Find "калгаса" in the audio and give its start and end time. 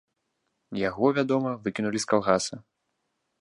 2.15-2.55